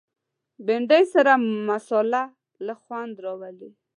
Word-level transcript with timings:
بېنډۍ 0.65 1.03
سره 1.13 1.31
مصالحه 1.69 2.23
ښه 2.65 2.73
خوند 2.83 3.15
راولي 3.25 3.69